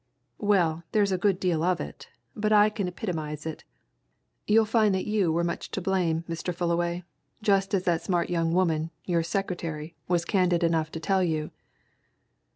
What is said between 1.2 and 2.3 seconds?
deal of it,